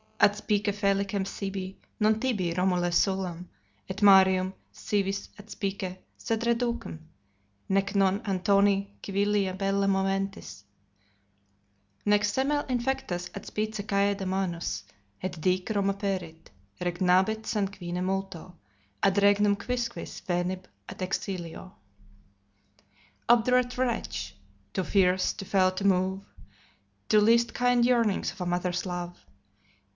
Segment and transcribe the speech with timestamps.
[0.19, 3.45] Adspice felicem sibi, non tibi, Romule, Sullam:
[3.89, 6.99] Et Marium, si vis, adspice, sed reducem.
[7.69, 10.63] Nec non Antoni civilia bella moventis
[12.05, 14.83] Nec semel infectas adspice caeda manus.
[15.23, 16.49] Et dic, Roma perit:
[16.79, 18.55] regnabit sanguine multo,
[19.01, 21.71] Ad regnum quisquis venit ab exsilio.
[23.27, 24.35] Obdurate wretch!
[24.73, 26.21] too fierce, too fell to move
[27.09, 29.25] The least kind yearnings of a mother's love!